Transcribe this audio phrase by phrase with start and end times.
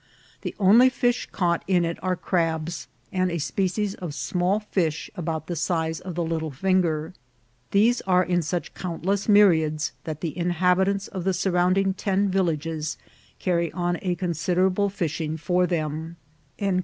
[0.41, 5.45] The only fish caught in it are crabs, and a species of small fish about
[5.45, 7.13] the size of the little finger.
[7.69, 12.97] These are in such countless myriads that the inhabitants of the surrounding ten villages
[13.37, 16.15] carry on a considerable fishing for them."